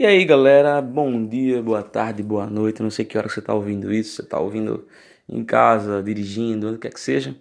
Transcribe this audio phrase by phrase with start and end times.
[0.00, 2.80] E aí galera, bom dia, boa tarde, boa noite.
[2.80, 4.86] Não sei que hora você está ouvindo isso, você está ouvindo
[5.28, 7.34] em casa, dirigindo, onde quer que seja.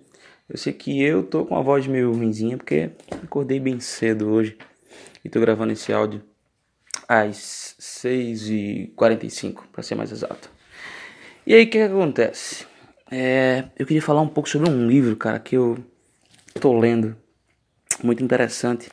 [0.49, 2.89] Eu sei que eu tô com a voz meio ruimzinha porque
[3.23, 4.57] acordei bem cedo hoje
[5.23, 6.23] e tô gravando esse áudio
[7.07, 10.49] às 6h45, para ser mais exato.
[11.45, 12.65] E aí o que, que acontece?
[13.11, 15.77] É, eu queria falar um pouco sobre um livro, cara, que eu
[16.59, 17.15] tô lendo.
[18.03, 18.89] Muito interessante.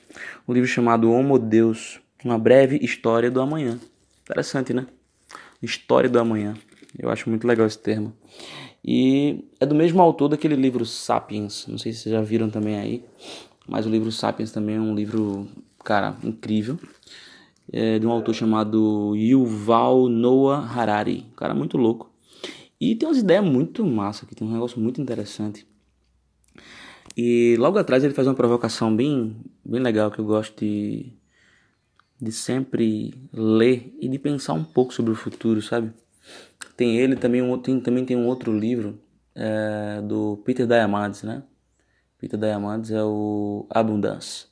[0.46, 3.78] Um livro chamado Homo Deus uma breve história do amanhã.
[4.22, 4.86] Interessante, né?
[5.62, 6.54] História do amanhã.
[6.98, 8.14] Eu acho muito legal esse termo.
[8.84, 11.66] E é do mesmo autor daquele livro Sapiens.
[11.66, 13.04] Não sei se vocês já viram também aí.
[13.66, 15.48] Mas o livro Sapiens também é um livro,
[15.82, 16.78] cara, incrível.
[17.72, 21.26] É de um autor chamado Yuval Noah Harari.
[21.32, 22.10] Um cara muito louco.
[22.80, 25.66] E tem umas ideias muito massa aqui, tem um negócio muito interessante.
[27.16, 31.12] E logo atrás ele faz uma provocação bem, bem legal que eu gosto de,
[32.24, 35.92] de sempre ler e de pensar um pouco sobre o futuro, sabe?
[36.76, 38.98] Tem ele também um tem, também tem um outro livro
[39.34, 41.42] é, do Peter Diamandis, né?
[42.18, 44.48] Peter Diamandis é o Abundância.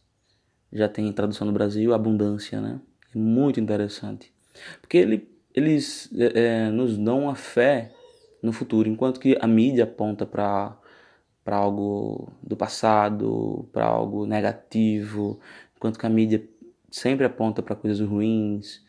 [0.70, 2.78] Já tem tradução no Brasil, Abundância, né?
[3.14, 4.32] É muito interessante,
[4.80, 7.92] porque ele, eles é, é nos dão a fé
[8.42, 10.78] no futuro, enquanto que a mídia aponta para
[11.44, 15.40] para algo do passado, para algo negativo,
[15.76, 16.48] enquanto que a mídia
[16.92, 18.82] sempre aponta para coisas ruins,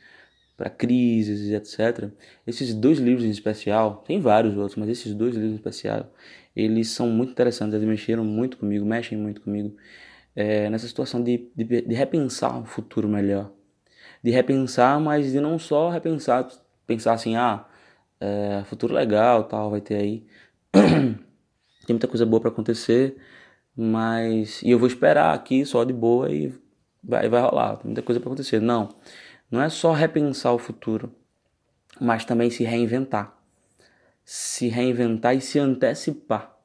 [0.58, 2.12] para crises etc.
[2.46, 6.14] Esses dois livros em especial, tem vários outros, mas esses dois livros em especial,
[6.56, 9.76] eles são muito interessantes, eles mexeram muito comigo, mexem muito comigo,
[10.36, 13.52] é, nessa situação de, de, de, repensar um futuro melhor.
[14.24, 16.48] De repensar, mas de não só repensar,
[16.88, 17.66] pensar assim, ah,
[18.20, 20.26] é, futuro legal, tal, vai ter aí.
[21.86, 23.18] tem muita coisa boa para acontecer,
[23.76, 24.62] mas.
[24.64, 26.54] E eu vou esperar aqui só de boa e
[27.04, 28.60] vai, vai rolar, muita coisa para acontecer.
[28.60, 28.90] Não,
[29.52, 31.14] não é só repensar o futuro,
[32.00, 33.38] mas também se reinventar.
[34.24, 36.56] Se reinventar e se antecipar.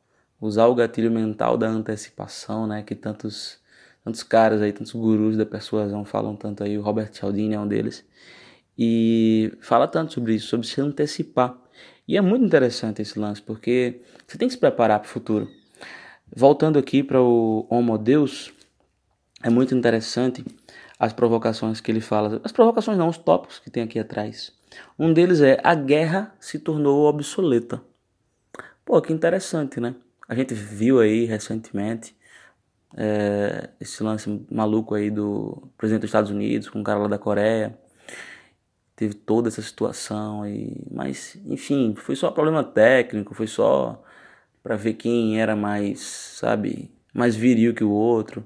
[0.41, 2.83] Usar o gatilho mental da antecipação, né?
[2.83, 3.59] Que tantos,
[4.05, 6.79] tantos caras aí, tantos gurus da persuasão falam tanto aí.
[6.79, 8.07] O Robert Cialdini é um deles.
[8.79, 11.59] E fala tanto sobre isso, sobre se antecipar.
[12.07, 15.51] E é muito interessante esse lance, porque você tem que se preparar para o futuro.
[16.35, 18.53] Voltando aqui para o Homo Deus,
[19.43, 20.45] é muito interessante
[20.99, 22.41] as provocações que ele fala.
[22.43, 24.53] As provocações não, os tópicos que tem aqui atrás.
[24.99, 27.81] Um deles é a guerra se tornou obsoleta.
[28.85, 29.95] Pô, que interessante, né?
[30.29, 32.17] A gente viu aí recentemente
[32.97, 37.19] é, esse lance maluco aí do presidente dos Estados Unidos com o cara lá da
[37.19, 37.79] Coreia.
[38.97, 44.03] Teve toda essa situação aí, mas enfim, foi só problema técnico, foi só
[44.63, 48.45] para ver quem era mais, sabe, mais viril que o outro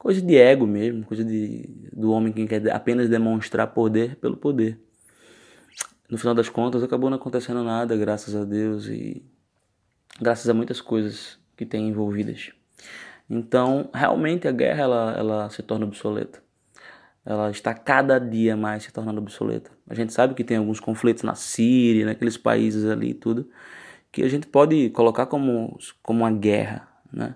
[0.00, 4.80] coisa de ego mesmo, coisa de, do homem que quer apenas demonstrar poder pelo poder.
[6.08, 9.22] No final das contas, acabou não acontecendo nada, graças a Deus e
[10.18, 12.50] graças a muitas coisas que tem envolvidas.
[13.28, 16.42] Então, realmente a guerra ela, ela se torna obsoleta.
[17.22, 19.70] Ela está cada dia mais se tornando obsoleta.
[19.86, 23.50] A gente sabe que tem alguns conflitos na Síria, naqueles países ali e tudo,
[24.10, 27.34] que a gente pode colocar como, como uma guerra, né?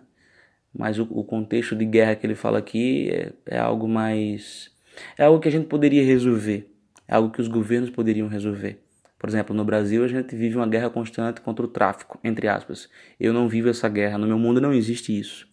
[0.76, 4.70] Mas o, o, contexto de guerra que ele fala aqui é, é, algo mais.
[5.16, 6.68] É algo que a gente poderia resolver,
[7.06, 8.80] é algo que os governos poderiam resolver.
[9.18, 12.88] Por exemplo, no Brasil a gente vive uma guerra constante contra o tráfico, entre aspas.
[13.18, 15.48] Eu não vivo essa guerra, no meu mundo não existe isso.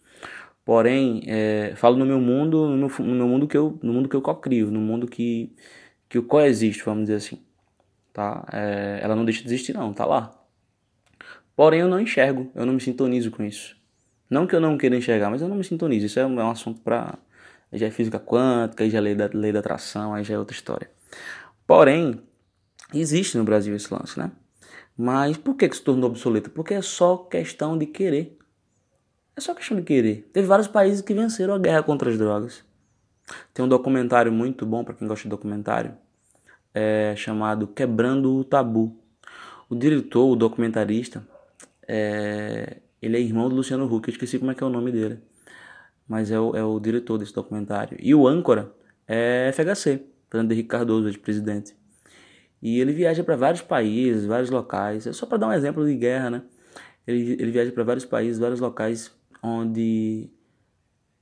[0.64, 4.16] Porém, é, falo no meu mundo, no no meu, mundo que eu, no mundo que
[4.16, 5.54] eu cocrio, no mundo que
[6.08, 7.42] que eu coexiste, vamos dizer assim,
[8.12, 8.46] tá?
[8.52, 10.38] É, ela não deixa de existir não, tá lá.
[11.56, 13.81] Porém, eu não enxergo, eu não me sintonizo com isso.
[14.32, 16.06] Não que eu não queira enxergar, mas eu não me sintonizo.
[16.06, 17.18] Isso é um, é um assunto para.
[17.70, 20.54] Já é física quântica, já é lei da, lei da atração, aí já é outra
[20.54, 20.90] história.
[21.66, 22.18] Porém,
[22.94, 24.32] existe no Brasil esse lance, né?
[24.96, 26.48] Mas por que, que se tornou obsoleto?
[26.48, 28.38] Porque é só questão de querer.
[29.36, 30.30] É só questão de querer.
[30.32, 32.64] Teve vários países que venceram a guerra contra as drogas.
[33.52, 35.94] Tem um documentário muito bom para quem gosta de documentário,
[36.72, 38.96] é, chamado Quebrando o Tabu.
[39.68, 41.26] O diretor, o documentarista,
[41.86, 44.92] é, ele é irmão do Luciano Huck, eu esqueci como é que é o nome
[44.92, 45.18] dele.
[46.06, 47.98] Mas é o, é o diretor desse documentário.
[48.00, 48.72] E o âncora
[49.06, 51.76] é FHC, Fernando Henrique Cardoso, de presidente.
[52.62, 55.06] E ele viaja para vários países, vários locais.
[55.06, 56.42] É só para dar um exemplo de guerra, né?
[57.06, 59.12] Ele, ele viaja para vários países, vários locais
[59.42, 60.30] onde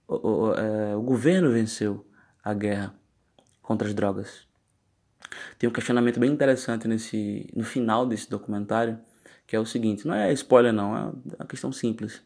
[0.06, 2.06] o, o, é, o governo venceu
[2.44, 2.94] a guerra
[3.62, 4.46] contra as drogas.
[5.58, 8.98] Tem um questionamento bem interessante nesse, no final desse documentário,
[9.50, 11.00] que é o seguinte, não é spoiler não, é
[11.40, 12.22] uma questão simples.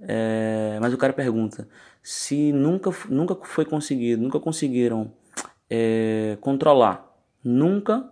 [0.00, 1.68] É, mas o cara pergunta
[2.02, 5.12] se nunca, nunca foi conseguido, nunca conseguiram
[5.68, 7.14] é, controlar
[7.44, 8.10] nunca,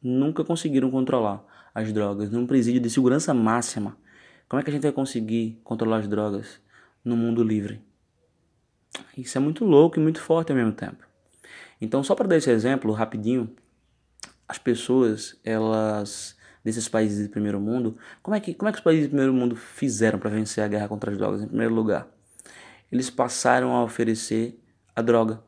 [0.00, 1.44] nunca conseguiram controlar
[1.74, 3.96] as drogas num presídio de segurança máxima.
[4.48, 6.60] Como é que a gente vai conseguir controlar as drogas
[7.04, 7.80] no mundo livre?
[9.18, 11.04] Isso é muito louco e muito forte ao mesmo tempo.
[11.80, 13.50] Então, só para dar esse exemplo rapidinho,
[14.46, 18.84] as pessoas, elas desses países de primeiro mundo, como é que como é que os
[18.84, 22.08] países de primeiro mundo fizeram para vencer a guerra contra as drogas em primeiro lugar?
[22.90, 24.58] Eles passaram a oferecer
[24.94, 25.42] a droga.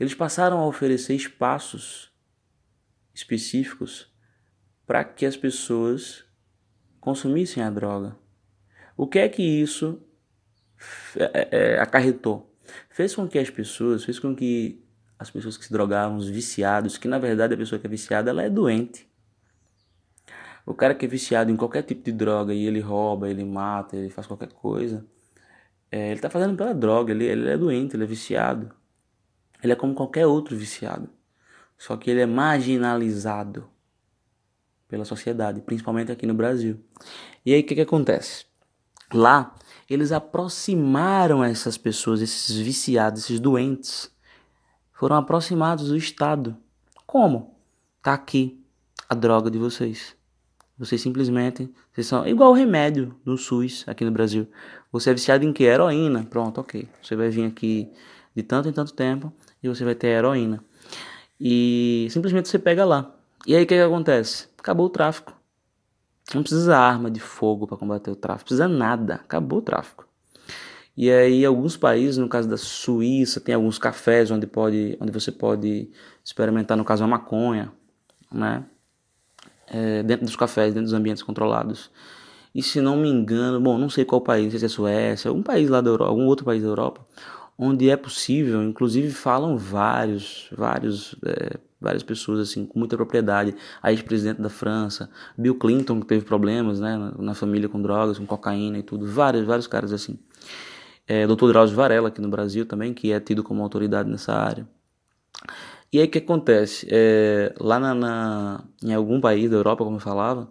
[0.00, 2.12] Eles passaram a oferecer espaços
[3.14, 4.12] específicos
[4.86, 6.24] para que as pessoas
[7.00, 8.16] consumissem a droga.
[8.96, 10.02] O que é que isso
[11.16, 12.54] é, é, acarretou?
[12.90, 14.84] Fez com que as pessoas, fez com que
[15.18, 18.30] as pessoas que se drogavam, os viciados, que na verdade a pessoa que é viciada
[18.30, 19.07] ela é doente.
[20.68, 23.96] O cara que é viciado em qualquer tipo de droga e ele rouba, ele mata,
[23.96, 25.02] ele faz qualquer coisa,
[25.90, 28.70] é, ele está fazendo pela droga, ele, ele é doente, ele é viciado.
[29.62, 31.08] Ele é como qualquer outro viciado.
[31.78, 33.66] Só que ele é marginalizado
[34.86, 36.78] pela sociedade, principalmente aqui no Brasil.
[37.46, 38.44] E aí o que, que acontece?
[39.10, 39.54] Lá,
[39.88, 44.14] eles aproximaram essas pessoas, esses viciados, esses doentes,
[44.92, 46.58] foram aproximados do Estado.
[47.06, 47.58] Como?
[48.02, 48.62] Tá aqui
[49.08, 50.17] a droga de vocês.
[50.78, 54.46] Vocês simplesmente, vocês são igual o remédio no SUS aqui no Brasil.
[54.92, 55.64] Você é viciado em que?
[55.64, 56.24] Heroína.
[56.24, 56.88] Pronto, ok.
[57.02, 57.90] Você vai vir aqui
[58.34, 60.62] de tanto em tanto tempo e você vai ter heroína.
[61.40, 63.12] E simplesmente você pega lá.
[63.46, 64.48] E aí o que, que acontece?
[64.56, 65.34] Acabou o tráfico.
[66.32, 69.14] Não precisa arma de fogo para combater o tráfico, precisa nada.
[69.14, 70.06] Acabou o tráfico.
[70.96, 75.32] E aí alguns países, no caso da Suíça, tem alguns cafés onde pode, onde você
[75.32, 75.90] pode
[76.24, 77.72] experimentar, no caso a maconha,
[78.32, 78.64] né?
[79.70, 81.90] É, dentro dos cafés, dentro dos ambientes controlados.
[82.54, 85.28] E se não me engano, bom, não sei qual país, não sei se é Suécia,
[85.28, 87.06] algum país lá da Europa, algum outro país da Europa,
[87.58, 93.54] onde é possível, inclusive falam vários, vários, é, várias pessoas assim com muita propriedade.
[93.82, 98.26] A ex-presidente da França, Bill Clinton que teve problemas, né, na, família com drogas, com
[98.26, 100.18] cocaína e tudo, vários, vários caras assim.
[101.06, 101.48] É, Dr.
[101.48, 104.68] Drauzio Varela aqui no Brasil também, que é tido como autoridade nessa área.
[105.92, 106.86] E aí o que acontece?
[106.90, 110.48] É, lá na, na, em algum país da Europa, como eu falava,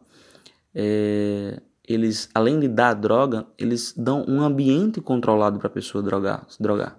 [0.74, 6.46] é, eles, além de dar droga, eles dão um ambiente controlado para a pessoa drogar,
[6.50, 6.98] se drogar.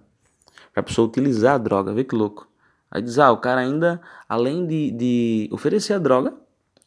[0.72, 2.48] Para a pessoa utilizar a droga, vê que louco.
[2.90, 6.34] Aí diz, ah, o cara ainda, além de, de oferecer a droga,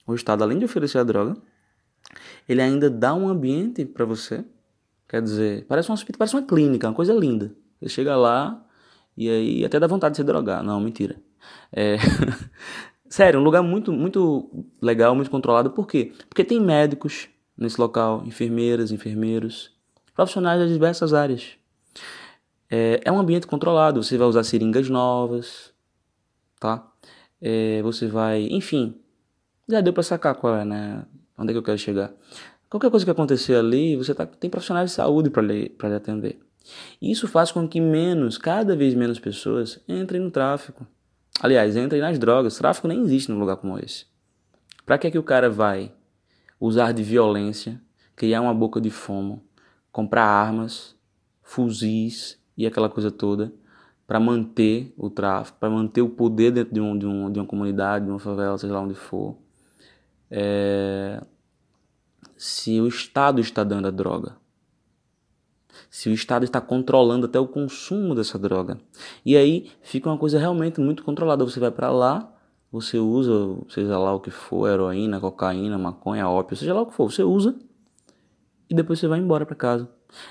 [0.07, 1.35] o Estado, além de oferecer a droga,
[2.47, 4.43] ele ainda dá um ambiente para você.
[5.07, 7.53] Quer dizer, parece um hospital, parece uma clínica, uma coisa linda.
[7.79, 8.63] Você chega lá
[9.15, 10.63] e aí até dá vontade de se drogar.
[10.63, 11.17] Não, mentira.
[11.71, 11.97] É...
[13.09, 14.49] Sério, um lugar muito, muito
[14.81, 15.71] legal, muito controlado.
[15.71, 16.13] Por quê?
[16.29, 17.27] Porque tem médicos,
[17.57, 19.71] nesse local, enfermeiras, enfermeiros,
[20.15, 21.57] profissionais das diversas áreas.
[22.69, 25.73] É, é um ambiente controlado, você vai usar seringas novas,
[26.57, 26.89] tá?
[27.41, 28.95] É, você vai, enfim,
[29.67, 31.05] já deu para sacar qual é, né?
[31.37, 32.13] Onde é que eu quero chegar?
[32.69, 36.39] Qualquer coisa que acontecer ali, você tá, tem profissionais de saúde para lhe, atender.
[37.01, 40.87] Isso faz com que menos, cada vez menos pessoas entrem no tráfico.
[41.41, 42.55] Aliás, entrem nas drogas.
[42.55, 44.05] Tráfico nem existe num lugar como esse.
[44.85, 45.91] Para que é que o cara vai
[46.59, 47.81] usar de violência,
[48.15, 49.43] criar uma boca de fumo,
[49.91, 50.95] comprar armas,
[51.41, 53.51] fuzis e aquela coisa toda
[54.05, 57.45] para manter o tráfico, para manter o poder dentro de, um, de, um, de uma
[57.45, 59.37] comunidade, de uma favela, seja lá onde for.
[60.29, 61.23] É...
[62.37, 64.35] Se o Estado está dando a droga,
[65.89, 68.79] se o Estado está controlando até o consumo dessa droga.
[69.25, 71.43] E aí fica uma coisa realmente muito controlada.
[71.43, 72.31] Você vai para lá,
[72.71, 73.31] você usa,
[73.69, 77.23] seja lá o que for, heroína, cocaína, maconha, ópio, seja lá o que for, você
[77.23, 77.55] usa
[78.71, 79.89] e depois você vai embora para casa.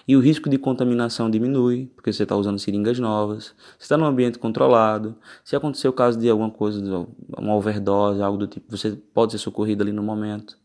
[0.09, 4.07] E o risco de contaminação diminui, porque você está usando seringas novas, você está num
[4.07, 5.15] ambiente controlado.
[5.45, 7.07] Se acontecer o caso de alguma coisa,
[7.37, 10.59] uma overdose, algo do tipo, você pode ser socorrido ali no momento.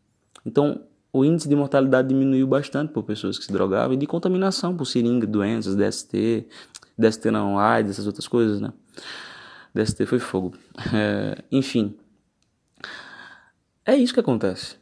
[0.44, 0.80] Então,
[1.16, 4.84] o índice de mortalidade diminuiu bastante por pessoas que se drogavam e de contaminação por
[4.84, 6.46] seringa, doenças, DST,
[6.98, 8.72] DST não AIDS, essas outras coisas, né?
[9.74, 10.54] DST foi fogo.
[10.92, 11.94] É, enfim.
[13.84, 14.76] É isso que acontece.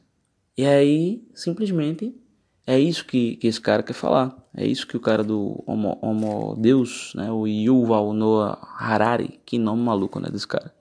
[0.56, 2.14] E aí, simplesmente,
[2.66, 4.36] é isso que, que esse cara quer falar.
[4.56, 7.30] É isso que o cara do Homo, Homo Deus, né?
[7.30, 10.74] O Yuval Noah Harari, que nome maluco, né, desse cara.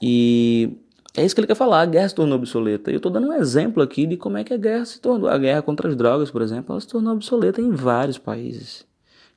[0.00, 0.76] E
[1.14, 2.90] é isso que ele quer falar, a guerra se tornou obsoleta.
[2.90, 5.28] Eu estou dando um exemplo aqui de como é que a guerra se tornou.
[5.28, 8.86] A guerra contra as drogas, por exemplo, ela se tornou obsoleta em vários países.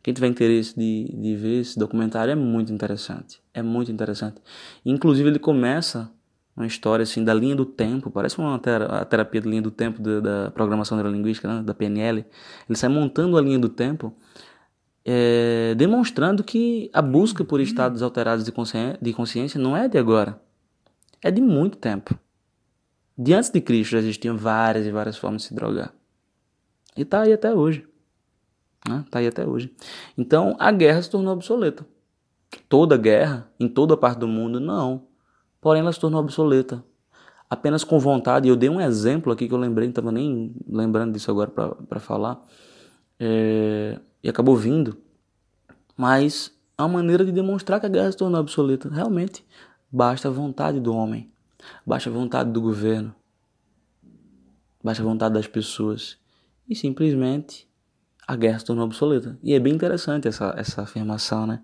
[0.01, 3.41] Quem tiver interesse de, de ver esse documentário é muito interessante.
[3.53, 4.41] É muito interessante.
[4.86, 6.12] Inclusive, ele começa
[6.55, 10.20] uma história assim da linha do tempo, parece uma terapia de linha do tempo da,
[10.22, 12.25] da programação neurolinguística, né, da PNL.
[12.70, 14.15] Ele sai montando a linha do tempo,
[15.03, 18.53] é, demonstrando que a busca por estados alterados de
[19.01, 20.39] de consciência não é de agora.
[21.25, 22.17] É de muito tempo.
[23.17, 25.91] De antes de Cristo já existiam várias e várias formas de se drogar.
[26.96, 27.88] E tá aí até hoje.
[28.88, 29.03] Né?
[29.10, 29.74] Tá aí até hoje.
[30.15, 31.84] Então a guerra se tornou obsoleta.
[32.70, 35.08] Toda guerra, em toda parte do mundo, não.
[35.60, 36.86] Porém ela se tornou obsoleta.
[37.50, 38.48] Apenas com vontade.
[38.48, 42.00] Eu dei um exemplo aqui que eu lembrei, não estava nem lembrando disso agora para
[42.00, 42.39] falar.
[43.20, 44.96] É, e acabou vindo.
[45.98, 48.89] Mas uma maneira de demonstrar que a guerra se tornou obsoleta.
[48.89, 49.44] Realmente,
[49.95, 51.31] basta a vontade do homem.
[51.85, 53.15] Basta a vontade do governo.
[54.83, 56.17] Basta a vontade das pessoas.
[56.67, 57.65] E simplesmente
[58.27, 59.39] a guerra se tornou obsoleta.
[59.41, 61.61] E é bem interessante essa, essa afirmação, né?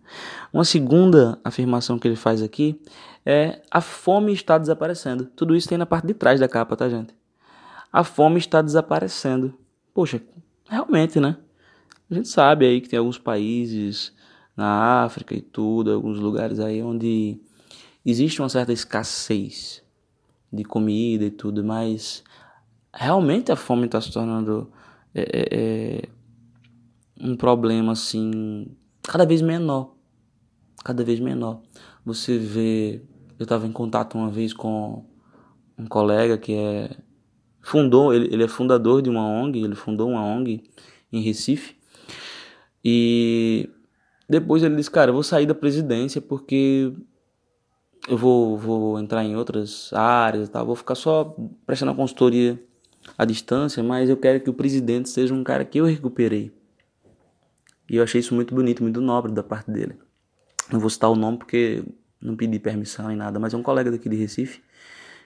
[0.54, 2.82] Uma segunda afirmação que ele faz aqui
[3.26, 5.26] é a fome está desaparecendo.
[5.26, 7.14] Tudo isso tem na parte de trás da capa, tá, gente?
[7.92, 9.54] A fome está desaparecendo.
[9.94, 10.22] Poxa,
[10.70, 11.36] realmente, né?
[12.10, 14.14] A gente sabe aí que tem alguns países
[14.56, 17.42] na África e tudo, alguns lugares aí onde
[18.06, 19.84] existe uma certa escassez
[20.52, 22.24] de comida e tudo, mas
[22.94, 24.72] realmente a fome está se tornando
[25.14, 26.10] é, é, é,
[27.20, 29.96] um problema assim cada vez menor,
[30.84, 31.62] cada vez menor.
[32.06, 33.02] Você vê,
[33.40, 35.06] eu estava em contato uma vez com
[35.78, 36.90] um colega que é
[37.62, 40.64] fundou, ele, ele é fundador de uma ONG, ele fundou uma ONG
[41.14, 41.76] em Recife
[42.84, 43.70] e
[44.28, 46.92] depois ele disse, cara, eu vou sair da presidência porque
[48.08, 52.62] eu vou, vou entrar em outras áreas e tal, vou ficar só prestando a consultoria
[53.18, 56.52] à distância, mas eu quero que o presidente seja um cara que eu recuperei.
[57.90, 59.96] E eu achei isso muito bonito, muito nobre da parte dele.
[60.72, 61.84] Não vou citar o nome porque
[62.22, 64.62] não pedi permissão nem nada, mas é um colega daqui de Recife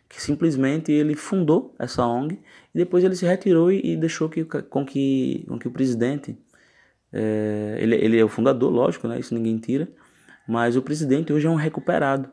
[0.07, 2.39] que simplesmente ele fundou essa ONG
[2.73, 6.37] e depois ele se retirou e, e deixou que, com, que, com que o presidente,
[7.11, 9.87] é, ele, ele é o fundador, lógico, né, isso ninguém tira,
[10.47, 12.29] mas o presidente hoje é um recuperado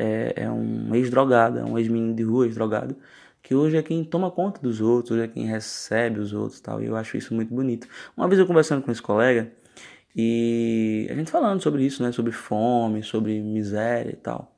[0.00, 2.96] é, é um ex-drogado, é um ex-menino de rua, ex-drogado,
[3.42, 6.82] que hoje é quem toma conta dos outros, hoje é quem recebe os outros tal,
[6.82, 7.86] e eu acho isso muito bonito.
[8.16, 9.52] Uma vez eu conversando com esse colega,
[10.16, 14.56] e a gente falando sobre isso, né, sobre fome, sobre miséria e tal.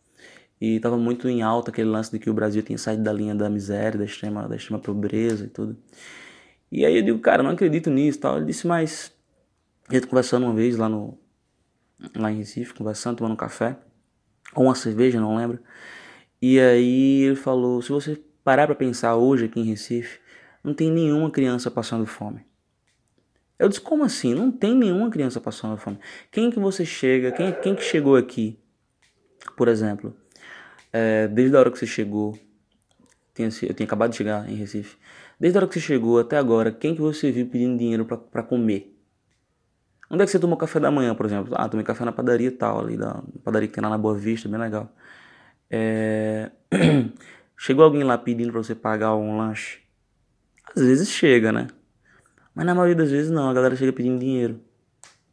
[0.60, 3.34] E estava muito em alta aquele lance de que o Brasil tinha saído da linha
[3.34, 5.76] da miséria, da extrema, da extrema pobreza e tudo.
[6.70, 8.36] E aí eu digo, cara, não acredito nisso tal.
[8.36, 9.12] Ele disse, mas.
[9.88, 11.18] A gente conversando uma vez lá no.
[12.16, 13.76] Lá em Recife, conversando, tomando um café
[14.54, 15.58] ou uma cerveja, não lembro.
[16.40, 20.18] E aí ele falou: se você parar para pensar hoje aqui em Recife,
[20.62, 22.40] não tem nenhuma criança passando fome.
[23.58, 24.34] Eu disse: como assim?
[24.34, 25.98] Não tem nenhuma criança passando fome.
[26.30, 27.32] Quem que você chega?
[27.32, 28.58] Quem, quem que chegou aqui,
[29.56, 30.16] por exemplo,
[30.92, 32.38] é, desde a hora que você chegou?
[33.38, 34.96] eu tinha acabado de chegar em Recife.
[35.40, 38.42] Desde a hora que você chegou até agora, quem que você viu pedindo dinheiro para
[38.42, 38.91] comer?
[40.12, 41.54] Onde é que você tomou café da manhã, por exemplo?
[41.56, 44.14] Ah, tomei café na padaria e tal, ali da padaria que tem lá na Boa
[44.14, 44.94] Vista, bem legal.
[45.70, 46.50] É...
[47.56, 49.80] Chegou alguém lá pedindo pra você pagar um lanche?
[50.76, 51.68] Às vezes chega, né?
[52.54, 54.60] Mas na maioria das vezes não, a galera chega pedindo dinheiro.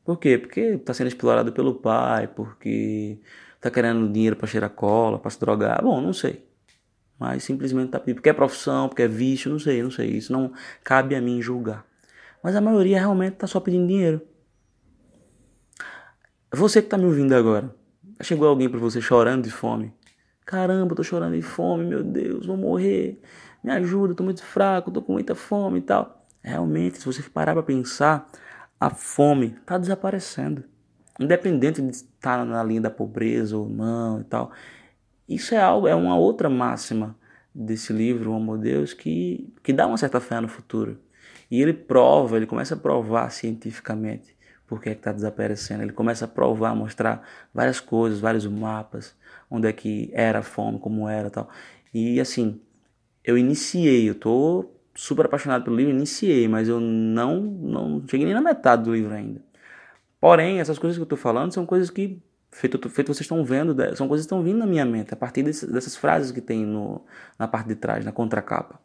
[0.05, 0.38] Por quê?
[0.38, 3.19] Porque tá sendo explorado pelo pai, porque
[3.59, 5.83] tá querendo dinheiro para cheirar cola, para se drogar.
[5.83, 6.48] Bom, não sei.
[7.19, 8.15] Mas simplesmente tá pedindo.
[8.15, 10.12] Porque é profissão, porque é vício, não sei, não sei.
[10.12, 10.53] Isso não
[10.86, 11.86] cabe a mim julgar.
[12.41, 14.21] Mas a maioria realmente tá só pedindo dinheiro.
[16.51, 17.72] Você que está me ouvindo agora,
[18.24, 19.94] chegou alguém para você chorando de fome?
[20.44, 23.22] Caramba, eu tô chorando de fome, meu Deus, vou morrer.
[23.63, 26.25] Me ajuda, tô muito fraco, tô com muita fome e tal.
[26.41, 28.27] Realmente, se você parar para pensar,
[28.79, 30.63] a fome está desaparecendo.
[31.20, 34.51] Independente de estar na linha da pobreza ou não e tal.
[35.27, 37.15] Isso é algo, é uma outra máxima
[37.53, 40.98] desse livro, O Amor Deus, que, que dá uma certa fé no futuro.
[41.51, 44.38] E ele prova, ele começa a provar cientificamente
[44.70, 45.82] por que é está desaparecendo.
[45.82, 49.16] Ele começa a provar, mostrar várias coisas, vários mapas,
[49.50, 51.50] onde é que era a fome, como era tal.
[51.92, 52.62] E assim,
[53.24, 58.36] eu iniciei, eu tô super apaixonado pelo livro, iniciei, mas eu não, não cheguei nem
[58.36, 59.42] na metade do livro ainda.
[60.22, 62.22] Porém, essas coisas que eu estou falando são coisas que,
[62.52, 65.42] feito, feito vocês estão vendo, são coisas que estão vindo na minha mente, a partir
[65.42, 67.04] desse, dessas frases que tem no,
[67.40, 68.80] na parte de trás, na contracapa.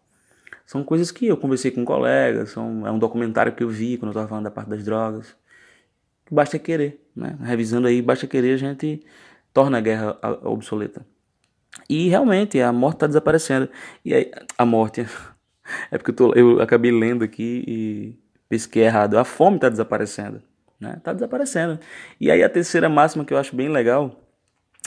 [0.64, 4.08] São coisas que eu conversei com colegas, são, é um documentário que eu vi quando
[4.08, 5.36] eu estava falando da parte das drogas
[6.30, 7.36] basta querer, né?
[7.40, 9.04] Revisando aí, basta querer, a gente
[9.52, 11.06] torna a guerra obsoleta.
[11.88, 13.68] E realmente a morte está desaparecendo.
[14.04, 15.06] E aí, a morte.
[15.90, 18.18] É porque eu, tô, eu acabei lendo aqui e
[18.50, 19.16] pesquei errado.
[19.16, 20.42] A fome está desaparecendo.
[20.78, 21.00] Né?
[21.02, 21.80] Tá desaparecendo.
[22.20, 24.20] E aí a terceira máxima que eu acho bem legal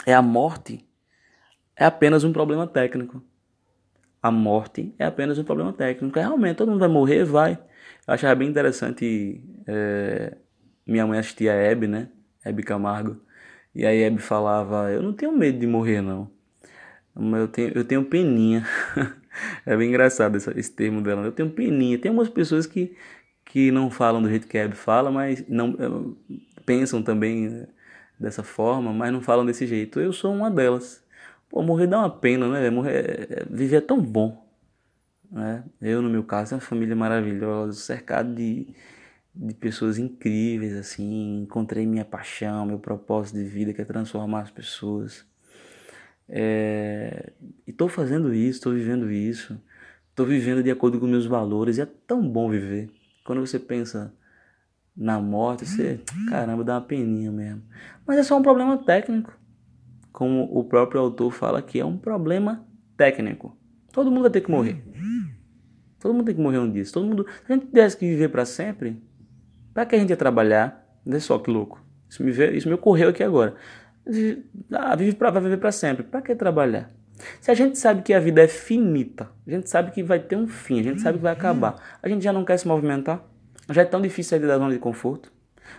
[0.06, 0.86] é a morte
[1.78, 3.22] é apenas um problema técnico.
[4.20, 6.18] A morte é apenas um problema técnico.
[6.18, 7.52] É, realmente, todo mundo vai morrer, vai.
[8.06, 10.36] Eu achava bem interessante é,
[10.88, 12.08] minha mãe assistia a Hebe, né?
[12.44, 13.20] Hebe Camargo.
[13.74, 16.30] E aí Hebe falava, eu não tenho medo de morrer, não.
[17.14, 18.66] eu tenho, eu tenho peninha.
[19.66, 21.22] é bem engraçado esse, esse termo dela.
[21.22, 21.98] Eu tenho peninha.
[21.98, 22.96] Tem algumas pessoas que,
[23.44, 26.16] que não falam do jeito que a Abby fala, mas não
[26.64, 27.68] pensam também né,
[28.18, 30.00] dessa forma, mas não falam desse jeito.
[30.00, 31.04] Eu sou uma delas.
[31.48, 32.70] Pô, morrer dá uma pena, né?
[32.70, 34.46] Morrer, é, viver é tão bom.
[35.30, 35.64] Né?
[35.80, 38.74] Eu, no meu caso, tenho uma família maravilhosa, cercado de,
[39.38, 41.42] de pessoas incríveis, assim.
[41.42, 45.24] Encontrei minha paixão, meu propósito de vida, que é transformar as pessoas.
[46.28, 47.32] É...
[47.64, 49.60] E estou fazendo isso, estou vivendo isso.
[50.10, 51.78] Estou vivendo de acordo com meus valores.
[51.78, 52.90] E é tão bom viver.
[53.24, 54.12] Quando você pensa
[54.96, 57.62] na morte, você, caramba, dá uma peninha mesmo.
[58.04, 59.32] Mas é só um problema técnico.
[60.10, 62.66] Como o próprio autor fala que é um problema
[62.96, 63.56] técnico.
[63.92, 64.82] Todo mundo vai ter que morrer.
[66.00, 66.84] Todo mundo tem que morrer um dia.
[66.92, 69.00] Todo mundo, se a gente tivesse que viver para sempre,
[69.78, 70.84] para que a gente ia trabalhar?
[71.06, 71.80] Olha só que louco.
[72.10, 73.54] Isso me, veio, isso me ocorreu aqui agora.
[74.72, 76.02] Ah, vive pra, vai viver para sempre.
[76.02, 76.90] Para que trabalhar?
[77.40, 80.34] Se a gente sabe que a vida é finita, a gente sabe que vai ter
[80.34, 83.24] um fim, a gente sabe que vai acabar, a gente já não quer se movimentar?
[83.70, 85.30] Já é tão difícil sair da zona de conforto?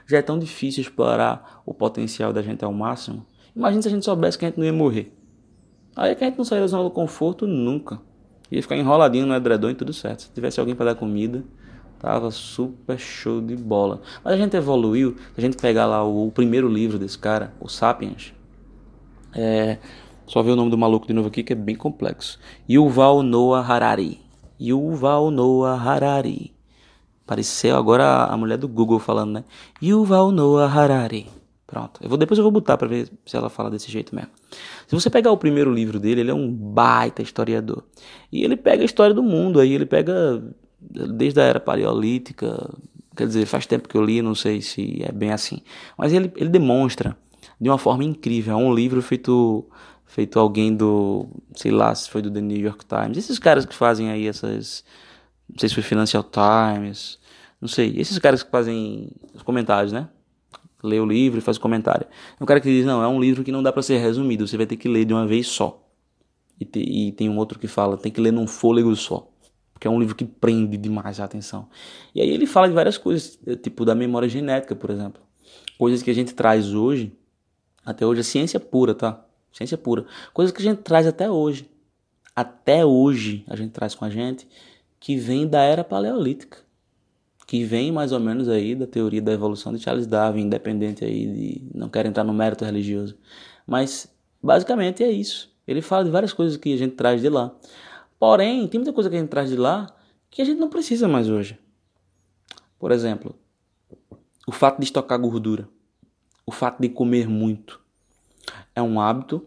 [0.08, 3.26] Já é tão difícil explorar o potencial da gente ao máximo?
[3.54, 5.14] Imagina se a gente soubesse que a gente não ia morrer.
[5.94, 8.00] Aí que a gente não sair da zona do conforto nunca.
[8.50, 10.22] Ia ficar enroladinho no edredom e tudo certo.
[10.22, 11.44] Se tivesse alguém para dar comida,
[12.00, 14.02] tava super show de bola.
[14.24, 15.16] Mas a gente evoluiu.
[15.36, 18.34] Se a gente pegar lá o, o primeiro livro desse cara, o Sapiens,
[19.36, 19.78] é,
[20.26, 22.40] só ver o nome do maluco de novo aqui que é bem complexo.
[22.70, 24.20] Yuval Noah Harari.
[24.60, 26.54] Yuval Noah Harari.
[27.26, 29.44] Pareceu agora a mulher do Google falando, né?
[29.82, 31.28] Yuval Noah Harari.
[31.68, 32.00] Pronto.
[32.02, 34.32] Eu vou, depois eu vou botar para ver se ela fala desse jeito mesmo.
[34.88, 37.84] Se você pegar o primeiro livro dele, ele é um baita historiador.
[38.32, 40.44] E ele pega a história do mundo, aí ele pega
[40.80, 42.70] desde a era paleolítica,
[43.16, 45.62] quer dizer, faz tempo que eu li, não sei se é bem assim.
[45.98, 47.18] Mas ele, ele demonstra
[47.60, 48.54] de uma forma incrível.
[48.54, 49.66] É um livro feito
[50.06, 53.18] feito alguém do, sei lá, se foi do The New York Times.
[53.18, 54.84] Esses caras que fazem aí essas,
[55.48, 57.20] não sei se foi Financial Times,
[57.62, 57.94] não sei.
[57.96, 60.10] Esses caras que fazem os comentários, né?
[60.84, 62.08] lê o livro e faz o comentário.
[62.40, 64.48] É um cara que diz, não, é um livro que não dá para ser resumido,
[64.48, 65.86] você vai ter que ler de uma vez só.
[66.60, 69.29] E, te, e, tem um outro que fala, tem que ler num fôlego só.
[69.80, 71.70] Porque é um livro que prende demais a atenção.
[72.14, 75.22] E aí ele fala de várias coisas, eh, tipo da memória genética, por exemplo.
[75.78, 77.14] Coisas que a gente traz hoje,
[77.86, 79.26] até hoje, é ciência pura, tá?
[79.54, 80.06] Ciência pura.
[80.34, 81.70] Coisas que a gente traz até hoje.
[82.36, 84.46] Até hoje a gente traz com a gente,
[85.00, 86.58] que vem da era paleolítica
[87.50, 91.26] que vem mais ou menos aí da teoria da evolução de Charles Darwin, independente aí
[91.26, 93.18] de não quero entrar no mérito religioso,
[93.66, 94.08] mas
[94.40, 95.52] basicamente é isso.
[95.68, 97.52] Ele fala de várias coisas que a gente traz de lá.
[98.20, 99.88] Porém, tem muita coisa que a gente traz de lá
[100.30, 101.58] que a gente não precisa mais hoje.
[102.78, 103.36] Por exemplo,
[104.46, 105.68] o fato de estocar gordura,
[106.46, 107.80] o fato de comer muito,
[108.76, 109.46] é um hábito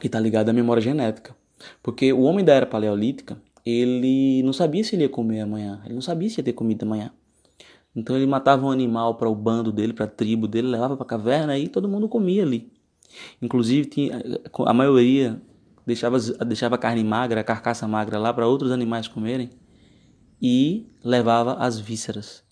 [0.00, 1.34] que está ligado à memória genética.
[1.82, 5.94] Porque o homem da era paleolítica, ele não sabia se ele ia comer amanhã, ele
[5.94, 7.12] não sabia se ia ter comida amanhã.
[7.94, 11.04] Então ele matava um animal para o bando dele, para a tribo dele, levava para
[11.04, 12.72] a caverna e todo mundo comia ali.
[13.40, 14.22] Inclusive tinha,
[14.66, 15.40] a maioria
[15.86, 19.50] deixava, deixava a carne magra, a carcaça magra lá para outros animais comerem
[20.40, 22.44] e levava as vísceras,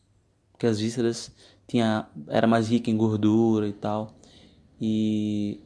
[0.53, 1.33] porque as vísceras
[1.67, 4.17] tinha, era mais rica em gordura e tal
[4.81, 5.61] e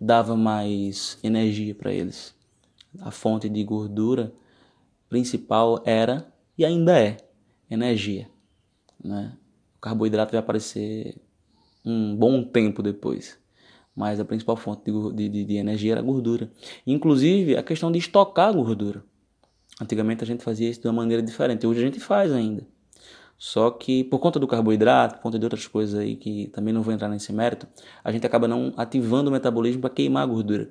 [0.00, 2.34] dava mais energia para eles.
[3.00, 4.32] A fonte de gordura
[5.08, 7.16] principal era e ainda é
[7.70, 8.28] energia.
[9.02, 9.36] Né?
[9.76, 11.16] O carboidrato vai aparecer
[11.84, 13.38] um bom tempo depois.
[13.94, 16.50] Mas a principal fonte de, de, de energia era a gordura.
[16.86, 19.04] Inclusive a questão de estocar gordura.
[19.80, 21.66] Antigamente a gente fazia isso de uma maneira diferente.
[21.66, 22.66] Hoje a gente faz ainda.
[23.36, 26.80] Só que por conta do carboidrato, por conta de outras coisas aí que também não
[26.80, 27.66] vou entrar nesse mérito,
[28.04, 30.70] a gente acaba não ativando o metabolismo para queimar a gordura.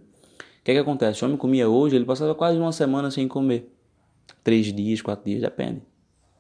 [0.61, 1.21] O que, é que acontece?
[1.23, 3.69] O homem comia hoje, ele passava quase uma semana sem comer.
[4.43, 5.81] Três dias, quatro dias, depende.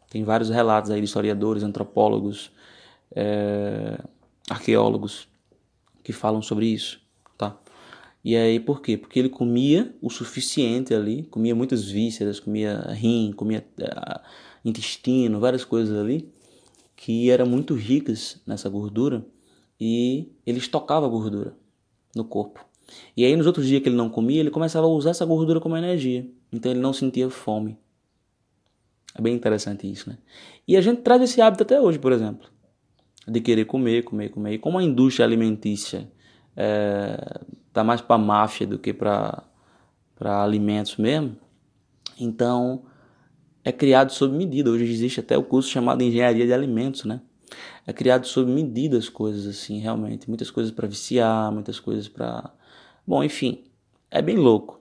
[0.09, 2.51] Tem vários relatos aí de historiadores, antropólogos,
[3.13, 3.97] é,
[4.49, 5.27] arqueólogos
[6.11, 6.99] que falam sobre isso,
[7.37, 7.57] tá?
[8.23, 8.97] E aí por quê?
[8.97, 14.21] Porque ele comia o suficiente ali, comia muitas vísceras, comia rim, comia uh,
[14.63, 16.29] intestino, várias coisas ali
[16.95, 19.25] que eram muito ricas nessa gordura
[19.79, 21.55] e ele estocava gordura
[22.15, 22.63] no corpo.
[23.17, 25.59] E aí nos outros dias que ele não comia, ele começava a usar essa gordura
[25.59, 26.29] como energia.
[26.51, 27.75] Então ele não sentia fome.
[29.15, 30.17] É bem interessante isso, né?
[30.67, 32.47] E a gente traz esse hábito até hoje, por exemplo,
[33.27, 34.53] de querer comer, comer, comer.
[34.53, 36.09] E como a indústria alimentícia
[36.55, 39.43] é, tá mais para máfia do que para
[40.15, 41.35] para alimentos mesmo,
[42.19, 42.83] então
[43.63, 44.69] é criado sob medida.
[44.69, 47.21] Hoje existe até o curso chamado Engenharia de Alimentos, né?
[47.87, 52.53] É criado sob medida as coisas assim, realmente, muitas coisas para viciar, muitas coisas para,
[53.05, 53.63] bom, enfim,
[54.11, 54.79] é bem louco.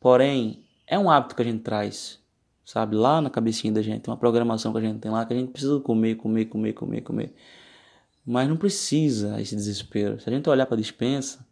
[0.00, 2.18] Porém, é um hábito que a gente traz,
[2.64, 2.96] sabe?
[2.96, 5.50] Lá na cabecinha da gente, uma programação que a gente tem lá, que a gente
[5.52, 7.34] precisa comer, comer, comer, comer, comer.
[8.26, 10.20] Mas não precisa esse desespero.
[10.20, 11.46] Se a gente olhar para a dispensa,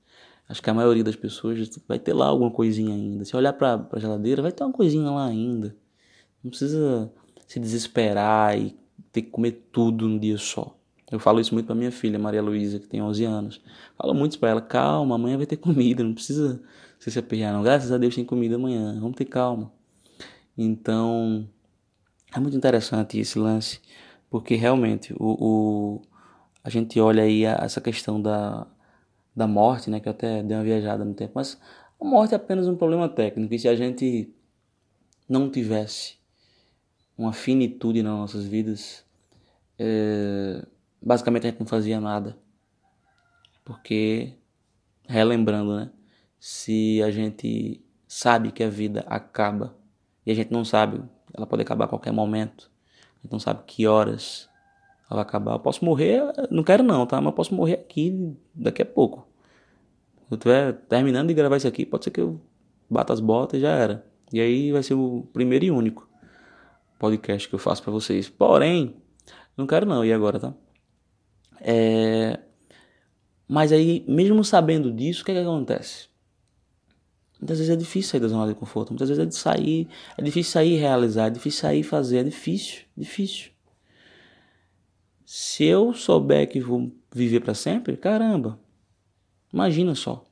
[0.49, 3.25] acho que a maioria das pessoas vai ter lá alguma coisinha ainda.
[3.25, 5.77] Se olhar para a geladeira, vai ter uma coisinha lá ainda.
[6.43, 7.13] Não precisa
[7.47, 8.75] se desesperar e
[9.13, 10.77] ter que comer tudo num dia só.
[11.11, 13.61] Eu falo isso muito para minha filha, Maria Luísa, que tem 11 anos.
[13.99, 16.63] Falo muito para ela, calma, amanhã vai ter comida, não precisa
[16.99, 17.63] se aperrear não.
[17.63, 19.71] Graças a Deus tem comida amanhã, vamos ter calma.
[20.57, 21.47] Então,
[22.35, 23.81] é muito interessante esse lance,
[24.31, 26.03] porque realmente o, o
[26.65, 28.67] a gente olha aí essa questão da,
[29.35, 31.61] da morte, né, que eu até dei uma viajada no tempo, mas
[32.01, 34.33] a morte é apenas um problema técnico, e se a gente
[35.29, 36.17] não tivesse
[37.17, 39.05] uma finitude nas nossas vidas,
[39.79, 40.65] é,
[41.01, 42.37] basicamente a gente não fazia nada.
[43.65, 44.35] Porque,
[45.07, 45.91] relembrando, né?
[46.39, 49.77] Se a gente sabe que a vida acaba
[50.27, 53.63] e a gente não sabe, ela pode acabar a qualquer momento, a gente não sabe
[53.65, 54.49] que horas
[55.13, 55.53] ela acabar.
[55.53, 57.21] Eu posso morrer, não quero não, tá?
[57.21, 59.27] Mas eu posso morrer aqui daqui a pouco.
[60.29, 62.41] Se eu estiver terminando de gravar isso aqui, pode ser que eu
[62.89, 64.07] bata as botas e já era.
[64.33, 66.09] E aí vai ser o primeiro e único
[66.99, 68.29] podcast que eu faço para vocês.
[68.29, 68.97] Porém,
[69.57, 70.55] não quero não, e agora, tá?
[71.61, 72.39] É...
[73.47, 76.09] Mas aí, mesmo sabendo disso, o que, é que acontece?
[77.39, 80.23] Muitas vezes é difícil sair da zona de conforto, muitas vezes é de sair, é
[80.23, 83.51] difícil sair realizar, é difícil sair fazer, é difícil, difícil.
[85.35, 88.61] Se eu souber que vou viver para sempre, caramba,
[89.51, 90.27] imagina só.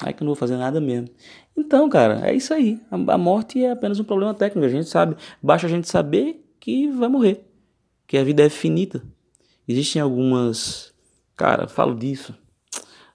[0.00, 1.08] Aí que eu não vou fazer nada mesmo.
[1.56, 2.80] Então, cara, é isso aí.
[2.88, 4.64] A morte é apenas um problema técnico.
[4.64, 5.16] A gente sabe.
[5.42, 7.44] Basta a gente saber que vai morrer.
[8.06, 9.02] Que a vida é finita.
[9.66, 10.94] Existem algumas.
[11.36, 12.32] Cara, falo disso.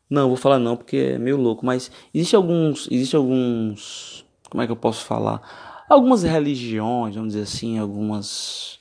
[0.10, 1.66] Não, vou falar não, porque é meio louco.
[1.66, 2.86] Mas existe alguns.
[2.92, 4.26] Existe alguns.
[4.50, 5.86] Como é que eu posso falar?
[5.88, 8.78] Algumas religiões, vamos dizer assim, algumas.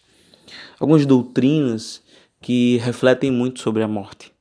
[0.81, 2.03] Algumas doutrinas
[2.41, 4.33] que refletem muito sobre a morte.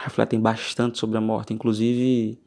[0.00, 1.52] Refletem bastante sobre a morte.
[1.52, 2.38] Inclusive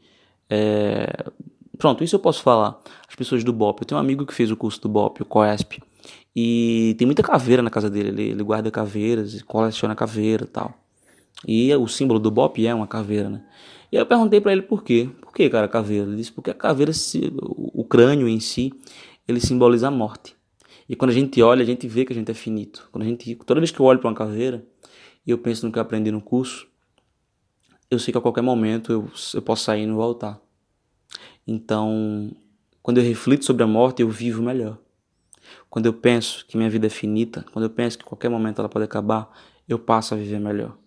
[0.49, 1.31] é...
[1.77, 2.79] Pronto, isso eu posso falar.
[3.07, 3.81] As pessoas do BOP.
[3.81, 5.81] Eu tenho um amigo que fez o curso do BOP, o COESP.
[6.35, 8.09] E tem muita caveira na casa dele.
[8.09, 10.73] Ele, ele guarda caveiras, coleciona caveira e tal.
[11.47, 13.43] E o símbolo do BOP é uma caveira, né?
[13.91, 15.09] E eu perguntei para ele por quê.
[15.21, 16.07] Por que, cara, caveira?
[16.07, 16.91] Ele disse porque a caveira,
[17.73, 18.71] o crânio em si,
[19.27, 20.35] ele simboliza a morte.
[20.87, 22.89] E quando a gente olha, a gente vê que a gente é finito.
[22.91, 24.65] Quando a gente, toda vez que eu olho para uma caveira
[25.25, 26.67] e eu penso no que eu aprendi no curso,
[27.89, 30.41] eu sei que a qualquer momento eu, eu posso sair e não voltar.
[31.47, 32.31] Então,
[32.81, 34.77] quando eu reflito sobre a morte, eu vivo melhor.
[35.69, 38.69] Quando eu penso que minha vida é finita, quando eu penso que qualquer momento ela
[38.69, 39.31] pode acabar,
[39.67, 40.77] eu passo a viver melhor.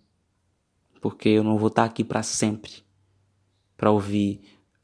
[1.00, 2.86] Porque eu não vou estar aqui para sempre
[3.76, 4.40] para ouvir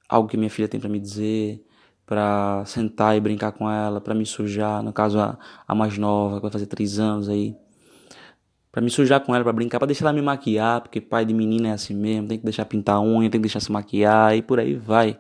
[0.08, 1.64] algo que minha filha tem para me dizer,
[2.12, 6.36] para sentar e brincar com ela, para me sujar, no caso a, a mais nova,
[6.36, 7.56] que vai fazer três anos aí,
[8.70, 11.32] para me sujar com ela, para brincar, para deixar ela me maquiar, porque pai de
[11.32, 14.42] menina é assim mesmo, tem que deixar pintar unha, tem que deixar se maquiar e
[14.42, 15.18] por aí vai.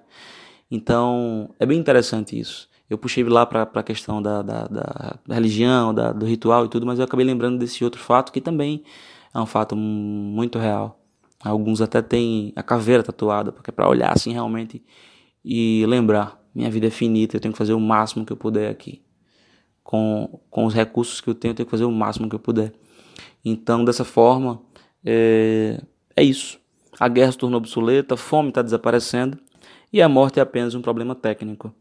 [0.70, 2.68] Então, é bem interessante isso.
[2.90, 6.84] Eu puxei lá para a questão da, da, da religião, da, do ritual e tudo,
[6.84, 8.84] mas eu acabei lembrando desse outro fato que também
[9.34, 11.00] é um fato muito real.
[11.42, 14.84] Alguns até têm a caveira tatuada, porque é para olhar assim realmente
[15.42, 18.70] e lembrar: minha vida é finita, eu tenho que fazer o máximo que eu puder
[18.70, 19.02] aqui.
[19.82, 22.38] Com, com os recursos que eu tenho, eu tenho que fazer o máximo que eu
[22.38, 22.72] puder.
[23.44, 24.60] Então, dessa forma,
[25.04, 25.80] é,
[26.16, 26.58] é isso.
[26.98, 29.38] A guerra se tornou obsoleta, a fome está desaparecendo
[29.92, 31.74] e a morte é apenas um problema técnico.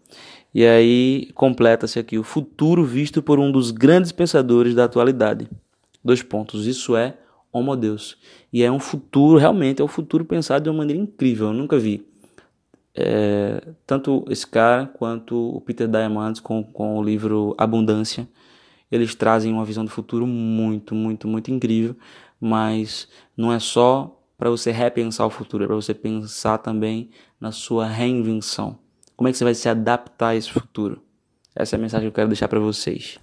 [0.53, 5.47] E aí completa-se aqui o futuro visto por um dos grandes pensadores da atualidade.
[6.03, 6.65] Dois pontos.
[6.65, 7.17] Isso é
[7.53, 8.17] Homo Deus.
[8.51, 11.47] E é um futuro, realmente, é um futuro pensado de uma maneira incrível.
[11.47, 12.05] Eu nunca vi.
[12.93, 18.27] É, tanto esse cara quanto o Peter Diamandis com, com o livro Abundância
[18.91, 21.95] eles trazem uma visão do futuro muito, muito, muito incrível,
[22.39, 27.51] mas não é só para você repensar o futuro, é para você pensar também na
[27.51, 28.77] sua reinvenção.
[29.15, 31.01] Como é que você vai se adaptar a esse futuro?
[31.55, 33.17] Essa é a mensagem que eu quero deixar para vocês.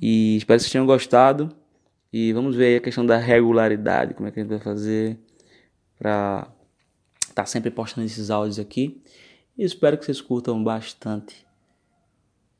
[0.00, 1.50] E espero que vocês tenham gostado.
[2.12, 5.18] E vamos ver a questão da regularidade, como é que a gente vai fazer
[5.98, 6.48] para
[7.40, 9.02] estar tá sempre postando esses áudios aqui.
[9.56, 11.46] E espero que vocês curtam bastante.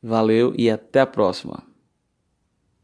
[0.02, 1.69] Valeu e até a próxima.